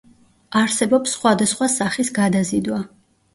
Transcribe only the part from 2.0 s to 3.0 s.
გადაზიდვა.